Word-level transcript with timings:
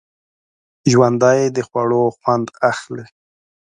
ژوندي 0.91 1.41
د 1.55 1.57
خوړو 1.67 2.03
خوند 2.17 2.47
اخلي 2.71 3.05